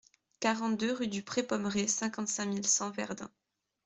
[0.39, 3.29] quarante-deux rue du Pré Pommeré, cinquante-cinq mille cent Verdun